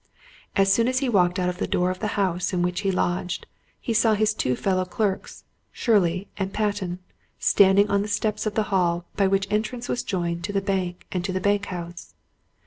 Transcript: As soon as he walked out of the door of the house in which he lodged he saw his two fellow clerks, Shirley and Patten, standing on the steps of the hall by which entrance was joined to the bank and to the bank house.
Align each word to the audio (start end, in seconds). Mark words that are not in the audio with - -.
As 0.55 0.73
soon 0.73 0.87
as 0.87 0.97
he 0.97 1.07
walked 1.09 1.37
out 1.37 1.47
of 1.47 1.59
the 1.59 1.67
door 1.67 1.91
of 1.91 1.99
the 1.99 2.07
house 2.17 2.53
in 2.53 2.63
which 2.63 2.79
he 2.79 2.89
lodged 2.89 3.45
he 3.79 3.93
saw 3.93 4.15
his 4.15 4.33
two 4.33 4.55
fellow 4.55 4.83
clerks, 4.83 5.43
Shirley 5.71 6.27
and 6.37 6.51
Patten, 6.51 6.97
standing 7.37 7.87
on 7.87 8.01
the 8.01 8.07
steps 8.07 8.47
of 8.47 8.55
the 8.55 8.63
hall 8.73 9.05
by 9.15 9.27
which 9.27 9.45
entrance 9.51 9.87
was 9.87 10.01
joined 10.01 10.43
to 10.45 10.53
the 10.53 10.59
bank 10.59 11.05
and 11.11 11.23
to 11.25 11.31
the 11.31 11.39
bank 11.39 11.67
house. 11.67 12.15